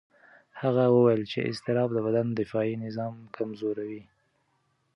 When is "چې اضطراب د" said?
1.31-1.99